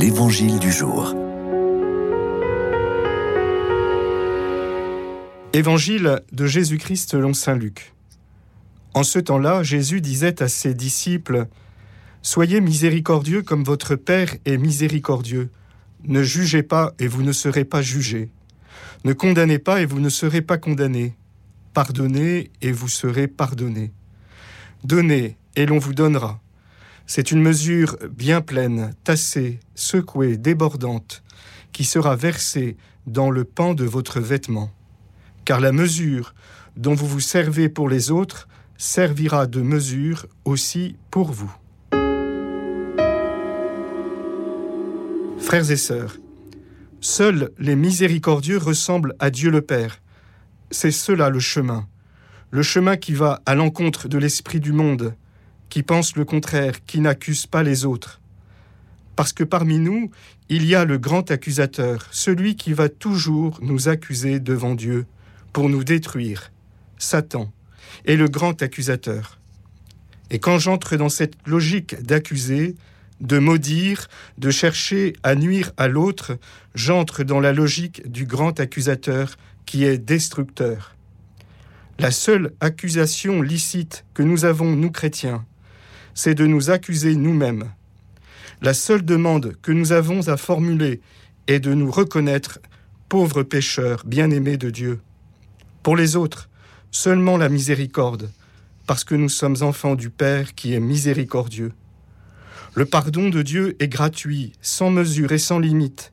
[0.00, 1.14] L'Évangile du jour.
[5.52, 7.92] Évangile de Jésus-Christ selon Saint Luc.
[8.94, 11.48] En ce temps-là, Jésus disait à ses disciples,
[12.22, 15.50] Soyez miséricordieux comme votre Père est miséricordieux.
[16.04, 18.30] Ne jugez pas et vous ne serez pas jugés.
[19.04, 21.14] Ne condamnez pas et vous ne serez pas condamnés.
[21.74, 23.92] Pardonnez et vous serez pardonnés.
[24.82, 26.40] Donnez et l'on vous donnera.
[27.12, 31.24] C'est une mesure bien pleine, tassée, secouée, débordante,
[31.72, 32.76] qui sera versée
[33.08, 34.70] dans le pan de votre vêtement.
[35.44, 36.34] Car la mesure
[36.76, 38.46] dont vous vous servez pour les autres
[38.78, 41.52] servira de mesure aussi pour vous.
[45.40, 46.16] Frères et sœurs,
[47.00, 50.00] seuls les miséricordieux ressemblent à Dieu le Père.
[50.70, 51.88] C'est cela le chemin,
[52.52, 55.16] le chemin qui va à l'encontre de l'esprit du monde,
[55.70, 58.20] qui pense le contraire, qui n'accuse pas les autres.
[59.16, 60.10] Parce que parmi nous,
[60.48, 65.06] il y a le grand accusateur, celui qui va toujours nous accuser devant Dieu
[65.52, 66.52] pour nous détruire,
[66.98, 67.52] Satan,
[68.04, 69.38] est le grand accusateur.
[70.30, 72.76] Et quand j'entre dans cette logique d'accuser,
[73.20, 76.38] de maudire, de chercher à nuire à l'autre,
[76.74, 80.96] j'entre dans la logique du grand accusateur qui est destructeur.
[81.98, 85.44] La seule accusation licite que nous avons, nous chrétiens,
[86.14, 87.70] c'est de nous accuser nous-mêmes.
[88.62, 91.00] La seule demande que nous avons à formuler
[91.46, 92.58] est de nous reconnaître
[93.08, 95.00] pauvres pécheurs, bien-aimés de Dieu.
[95.82, 96.48] Pour les autres,
[96.90, 98.30] seulement la miséricorde,
[98.86, 101.72] parce que nous sommes enfants du Père qui est miséricordieux.
[102.74, 106.12] Le pardon de Dieu est gratuit, sans mesure et sans limite,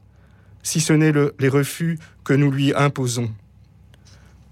[0.63, 3.31] si ce n'est le, les refus que nous lui imposons.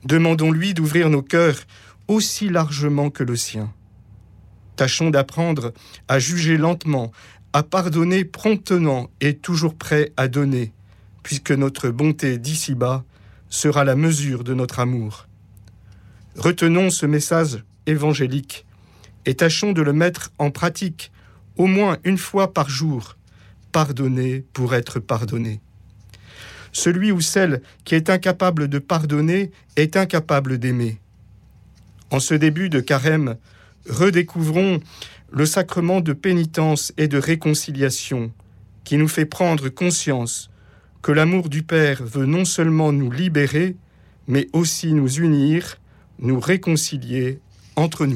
[0.04, 1.60] Demandons-lui d'ouvrir nos cœurs
[2.08, 3.74] aussi largement que le sien.
[4.76, 5.74] Tâchons d'apprendre
[6.08, 7.12] à juger lentement,
[7.54, 10.74] à pardonner promptement et toujours prêt à donner,
[11.24, 13.04] puisque notre bonté d'ici-bas
[13.50, 15.28] sera la mesure de notre amour.
[16.36, 18.66] Retenons ce message évangélique
[19.26, 21.12] et tâchons de le mettre en pratique
[21.56, 23.16] au moins une fois par jour.
[23.72, 25.62] Pardonner pour être pardonné.
[26.72, 31.00] Celui ou celle qui est incapable de pardonner est incapable d'aimer.
[32.12, 33.38] En ce début de carême,
[33.90, 34.80] redécouvrons
[35.32, 38.32] le sacrement de pénitence et de réconciliation
[38.84, 40.50] qui nous fait prendre conscience
[41.02, 43.76] que l'amour du Père veut non seulement nous libérer,
[44.28, 45.78] mais aussi nous unir,
[46.20, 47.40] nous réconcilier
[47.76, 48.14] entre nous.